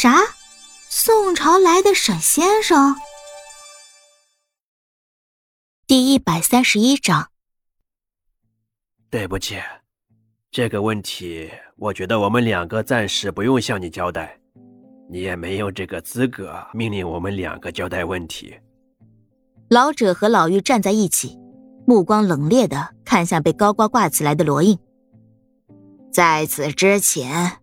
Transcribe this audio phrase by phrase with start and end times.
[0.00, 0.14] 啥？
[0.88, 2.94] 宋朝来的沈先生？
[5.88, 7.30] 第一百三十一章。
[9.10, 9.60] 对不起，
[10.52, 14.38] 这个问题，我觉得我们两个暂时不用向你交代，
[15.10, 18.56] 你也没有这个资格命令我们两个交代问题。
[19.68, 21.36] 老者和老妪站在一起，
[21.88, 24.78] 目光冷冽的看向被高高挂起来的罗印。
[26.12, 27.58] 在此之前，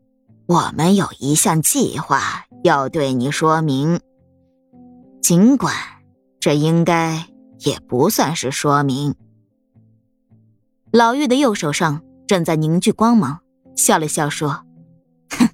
[0.47, 3.99] 我们有一项计划要对你说明。
[5.21, 5.73] 尽管
[6.39, 7.27] 这应该
[7.59, 9.15] 也不算是说明。
[10.91, 13.39] 老妪的右手上正在凝聚光芒，
[13.75, 14.63] 笑了笑说
[15.37, 15.49] ：“哼，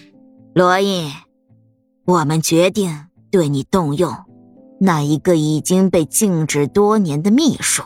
[0.54, 1.12] 罗毅，
[2.06, 4.14] 我们决定对你动用
[4.80, 7.82] 那一个已经被禁止多年的秘术。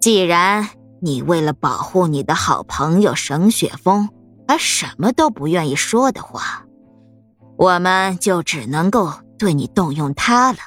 [0.00, 0.68] 既然
[1.02, 4.08] 你为了保护你的好朋友沈雪峰
[4.48, 6.66] 而什么都不愿意说的话，
[7.56, 10.58] 我们就只能够对你动用他了。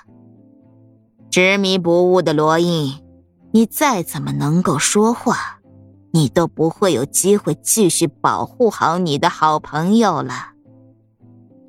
[1.30, 2.97] 执迷不悟的罗印。”
[3.53, 5.59] 你再怎么能够说话，
[6.14, 10.53] 你都不会有机会继续保护好你的好朋友了。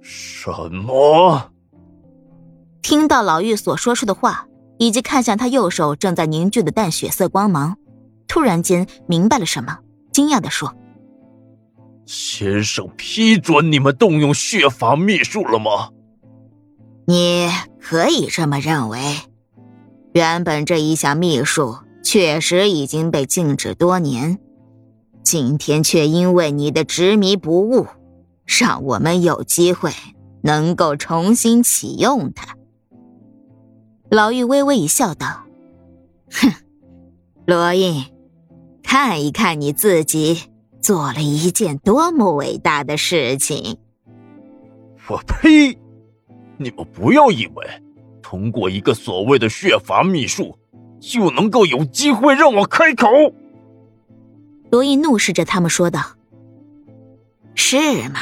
[0.01, 1.51] 什么？
[2.83, 4.47] 听到老妪所说出的话，
[4.79, 7.77] 以及看向他右手正在凝聚的淡血色光芒，
[8.29, 9.81] 突然间明白了什么，
[10.13, 10.73] 惊讶的说
[12.15, 15.89] ：“先生批准你们动用血法秘术了吗？”
[17.09, 17.49] 你
[17.81, 19.01] 可以这么认为。
[20.13, 24.39] 原本这一项秘术确实已经被禁止多年，
[25.23, 27.87] 今天却因为你的执迷不悟，
[28.45, 29.91] 让我们有机会
[30.43, 32.57] 能够重新启用它。
[34.11, 35.45] 老妪微微一笑，道
[36.31, 36.53] ：“哼，
[37.47, 38.05] 罗印，
[38.83, 40.39] 看一看你自己
[40.83, 43.79] 做了一件多么伟大的事情。”
[45.09, 45.79] 我呸！
[46.59, 47.67] 你们不要以为。
[48.23, 50.57] 通过一个所谓的血法秘术，
[50.99, 53.09] 就能够有机会让我开口。
[54.71, 56.01] 罗伊怒视着他们说道
[57.55, 58.21] ：“是吗？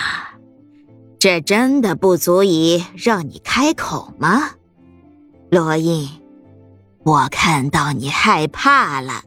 [1.21, 4.51] 这真的不足以让你开口吗？
[5.51, 6.09] 罗伊，
[7.05, 9.23] 我看到你害怕了。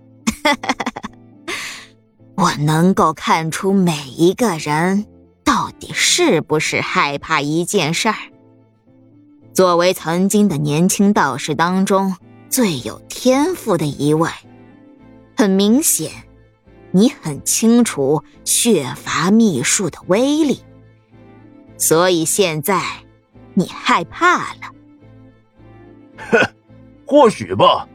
[2.36, 5.06] 我能够看出每一个人
[5.44, 8.16] 到底是不是害怕一件事儿。”
[9.54, 12.16] 作为曾经的年轻道士当中
[12.50, 14.28] 最有天赋的一位，
[15.38, 16.12] 很明显，
[16.90, 20.60] 你很清楚血伐秘术的威力，
[21.78, 22.82] 所以现在
[23.54, 24.74] 你害怕了。
[26.32, 26.40] 哼，
[27.06, 27.88] 或许吧，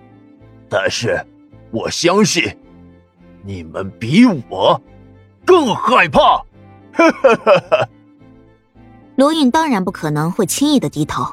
[0.69, 1.21] 但是
[1.73, 2.57] 我相信
[3.43, 4.81] 你们比我
[5.45, 6.39] 更害怕。
[6.93, 7.89] 哈哈哈哈
[9.17, 11.25] 罗印当然不可能会轻易的低头。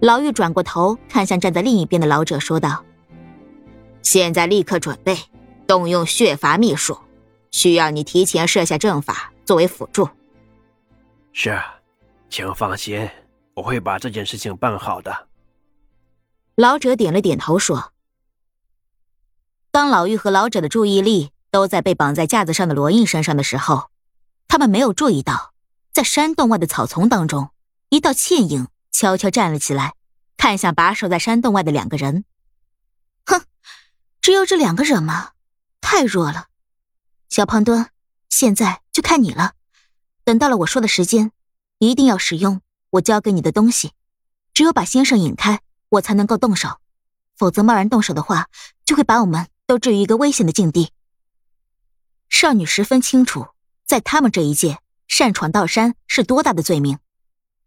[0.00, 2.84] 老妪转过头，看向站在另一边的老者，说道
[4.02, 5.16] ：“现在立刻准备
[5.66, 6.98] 动用血伐秘术，
[7.50, 10.06] 需要你提前设下阵法作为辅助。
[11.32, 11.58] ”“是，
[12.28, 13.08] 请放心，
[13.54, 15.28] 我会把这件事情办好的。”
[16.56, 17.92] 老者点了点头，说
[19.74, 23.90] ：“当老妪和老者的注意力都在被绑在架子上的罗印身上的时候，
[24.46, 25.52] 他们没有注意到，
[25.92, 27.50] 在山洞外的草丛当中，
[27.88, 29.94] 一道倩影。”悄悄站了起来，
[30.36, 32.24] 看向把守在山洞外的两个人。
[33.26, 33.42] 哼，
[34.20, 35.32] 只有这两个人吗？
[35.80, 36.46] 太弱了。
[37.28, 37.88] 小胖墩，
[38.30, 39.54] 现在就看你了。
[40.22, 41.32] 等到了我说的时间，
[41.80, 42.60] 一定要使用
[42.90, 43.90] 我教给你的东西。
[44.52, 45.58] 只有把先生引开，
[45.88, 46.78] 我才能够动手。
[47.36, 48.46] 否则贸然动手的话，
[48.84, 50.92] 就会把我们都置于一个危险的境地。
[52.28, 53.48] 少女十分清楚，
[53.86, 56.98] 在他们这一届，擅闯道山是多大的罪名。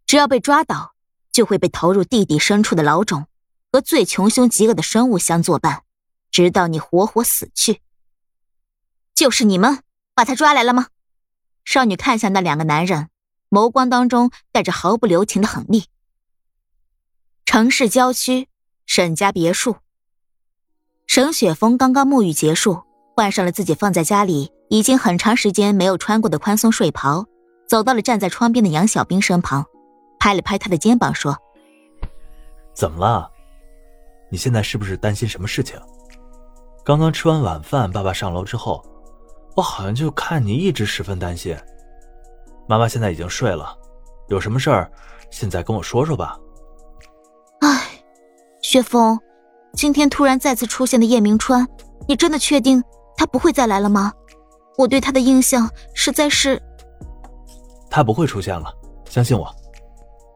[0.06, 0.94] 只要被抓到。
[1.30, 3.28] 就会被投入地底深处的牢中，
[3.70, 5.84] 和最穷凶极恶的生物相作伴，
[6.32, 7.80] 直到你活活死去。
[9.14, 10.88] 就是你们把他抓来了吗？
[11.64, 13.08] 少女看向那两个男人，
[13.50, 15.84] 眸光当中带着毫不留情的狠厉。
[17.44, 18.48] 城市郊区，
[18.84, 19.76] 沈家别墅。
[21.08, 22.82] 沈雪峰刚刚沐浴结束，
[23.16, 27.24] 换上了自己放在家里已经很长时间没有穿过的宽松睡袍，
[27.66, 29.64] 走到了站在窗边的杨小兵身旁。
[30.20, 31.34] 拍了拍他的肩膀，说
[32.76, 33.30] ：“怎么了？
[34.30, 35.80] 你现在是不是担心什么事情？
[36.84, 38.84] 刚刚吃完晚饭，爸爸上楼之后，
[39.56, 41.56] 我好像就看你一直十分担心。
[42.68, 43.74] 妈妈现在已经睡了，
[44.28, 44.92] 有什么事儿，
[45.30, 46.38] 现在跟我说说吧。”
[47.60, 48.04] 哎，
[48.60, 49.18] 雪峰，
[49.78, 51.64] 今天突然再次出现的叶明川，
[52.08, 52.82] 你真的确定
[53.16, 54.12] 他不会再来了吗？
[54.76, 56.60] 我对他的印象实在是……
[57.88, 58.74] 他不会出现了。
[59.08, 59.48] 相信我。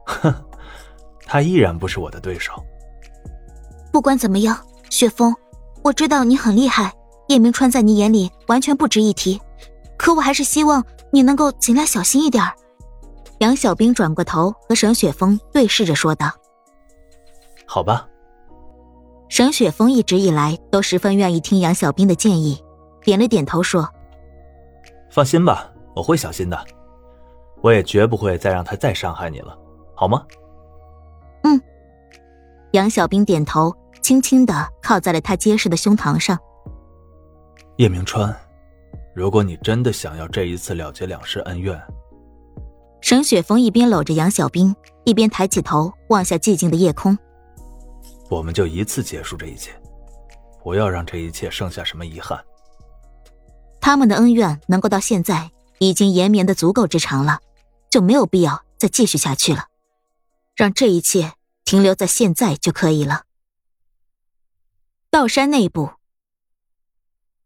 [0.05, 0.33] 哼，
[1.27, 2.53] 他依然不是我的对手。
[3.91, 4.57] 不管怎么样，
[4.89, 5.35] 雪峰，
[5.81, 6.93] 我知道你很厉害，
[7.27, 9.41] 叶明川在你眼里完全不值一提，
[9.97, 10.81] 可我还是希望
[11.11, 12.41] 你能够尽量小心一点。
[13.39, 16.31] 杨小兵转过头和沈雪峰对视着说道
[17.67, 18.07] ：“好吧。”
[19.29, 22.63] 沈雪峰一直以来都十分愿意听杨小兵的建议，
[23.01, 23.89] 点了点头说
[25.09, 26.65] ：“放心吧，我会小心的，
[27.61, 29.57] 我也绝不会再让他再伤害你了，
[29.95, 30.23] 好吗？”
[31.43, 31.59] 嗯。
[32.73, 36.37] 杨小兵点头，轻轻的靠在了他结实的胸膛上。
[37.77, 38.35] 叶明川，
[39.15, 41.79] 如果你真的想要这一次了结两世恩怨，
[43.01, 44.75] 沈雪峰一边搂着杨小兵，
[45.05, 47.17] 一边抬起头望向寂静的夜空。
[48.33, 49.71] 我们就一次结束这一切，
[50.63, 52.43] 不要让这一切剩下什么遗憾。
[53.79, 57.39] 他们的恩怨能够到现在已经延绵的足够之长了，
[57.91, 59.67] 就没有必要再继续下去了。
[60.55, 61.33] 让这一切
[61.63, 63.23] 停留在现在就可以了。
[65.11, 65.91] 道山内部，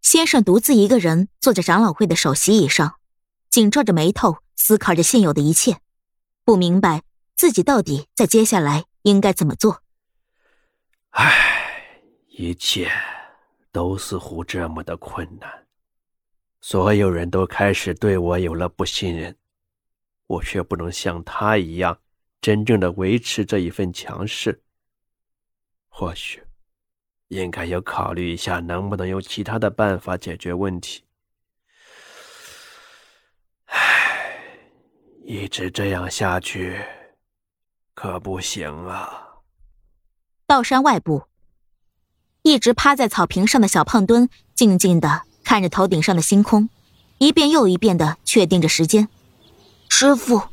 [0.01, 2.95] 先生独自一个人坐在长老会的首席椅上，
[3.49, 5.79] 紧皱着眉头思考着现有的一切，
[6.45, 7.03] 不明白
[7.35, 9.81] 自己到底在接下来应该怎么做。
[11.11, 11.91] 唉，
[12.27, 12.91] 一切
[13.71, 15.67] 都似乎这么的困难。
[16.61, 19.35] 所有人都开始对我有了不信任，
[20.27, 21.99] 我却不能像他一样，
[22.41, 24.61] 真正的维持这一份强势。
[25.87, 26.43] 或许，
[27.29, 31.03] 应该要考虑一下，能不能用其他的办法解决问题。
[33.65, 34.39] 唉，
[35.23, 36.79] 一直这样下去，
[37.93, 39.26] 可不行啊。
[40.47, 41.23] 道山外部，
[42.41, 46.69] 一直趴在草坪上的小胖墩静静的看着头顶上的星空，
[47.17, 49.09] 一遍又一遍的确定着时间。
[49.89, 50.43] 师傅，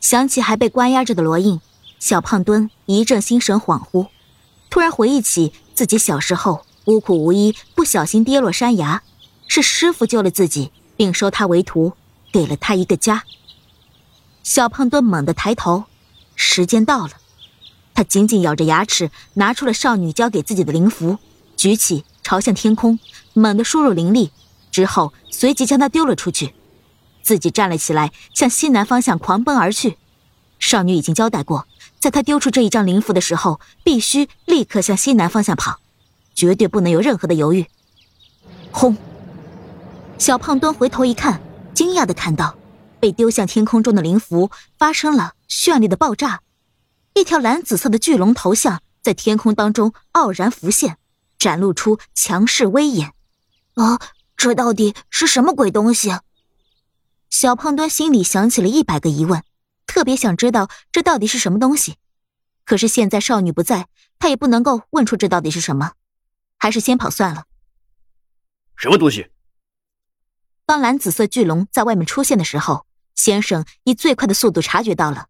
[0.00, 1.60] 想起还被关押着的罗印，
[1.98, 4.06] 小胖墩一阵心神恍惚，
[4.70, 9.02] 突然回忆起自己小时候孤苦无依，不小心跌落山崖，
[9.48, 11.94] 是师傅救了自己，并收他为徒，
[12.32, 13.24] 给了他一个家。
[14.44, 15.82] 小胖墩猛地抬头，
[16.36, 17.14] 时间到了。
[17.94, 21.18] 他紧紧咬着牙齿，拿出了少女交给自己的灵符，
[21.56, 22.98] 举起朝向天空，
[23.34, 24.30] 猛地输入灵力，
[24.70, 26.54] 之后随即将它丢了出去，
[27.22, 29.98] 自己站了起来，向西南方向狂奔而去。
[30.58, 31.66] 少女已经交代过，
[31.98, 35.80] 在他丢出这一张灵符的时候，必须立刻向西南方向跑，
[36.34, 37.66] 绝对不能有任何的犹豫。
[38.70, 38.96] 轰！
[40.18, 41.42] 小胖墩回头一看，
[41.74, 42.54] 惊讶的看到，
[43.00, 46.40] 被丢向天空中的灵符发生了绚丽的爆炸。
[47.14, 50.96] 一条蓝紫色的巨龙头像在天空当中傲然浮现，
[51.38, 53.12] 展露出强势威严。
[53.74, 53.98] 啊，
[54.36, 56.10] 这到底是什么鬼东西？
[57.30, 59.42] 小胖墩心里想起了一百个疑问，
[59.86, 61.96] 特别想知道这到底是什么东西。
[62.64, 63.88] 可是现在少女不在，
[64.18, 65.92] 他也不能够问出这到底是什么，
[66.58, 67.44] 还是先跑算了。
[68.76, 69.28] 什么东西？
[70.64, 75.26] 当蓝紫色巨龙在外面出现的时候，先生以最快的速度察觉到了。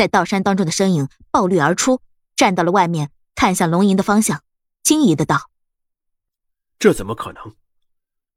[0.00, 2.00] 在道山当中的身影暴掠而出，
[2.34, 4.42] 站到了外面，看向龙吟的方向，
[4.82, 5.50] 惊疑的道
[6.80, 7.54] ：“这怎么可能？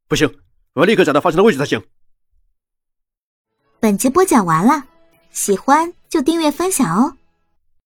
[0.10, 0.42] 不行，
[0.74, 1.82] 我要立刻找到发生的位置才行。”
[3.80, 4.90] 本集播讲完了，
[5.32, 7.16] 喜欢就订阅分享哦。